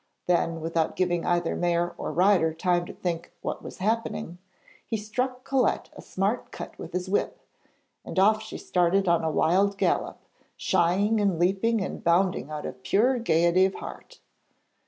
Then, 0.25 0.61
without 0.61 0.95
giving 0.95 1.27
either 1.27 1.55
mare 1.55 1.93
or 1.95 2.11
rider 2.11 2.55
time 2.55 2.87
to 2.87 2.93
think 2.93 3.31
what 3.43 3.61
was 3.63 3.77
happening, 3.77 4.39
he 4.83 4.97
struck 4.97 5.43
Colette 5.43 5.91
a 5.95 6.01
smart 6.01 6.51
cut 6.51 6.75
with 6.79 6.91
his 6.93 7.07
whip, 7.07 7.39
and 8.03 8.17
off 8.17 8.41
she 8.41 8.57
started 8.57 9.07
on 9.07 9.23
a 9.23 9.29
wild 9.29 9.77
gallop, 9.77 10.17
shying 10.57 11.19
and 11.21 11.37
leaping 11.37 11.81
and 11.81 12.03
bounding 12.03 12.49
out 12.49 12.65
of 12.65 12.81
pure 12.81 13.19
gaiety 13.19 13.63
of 13.65 13.75
heart. 13.75 14.19